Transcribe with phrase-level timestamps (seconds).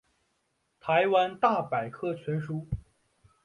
[0.79, 2.65] 台湾大百科全书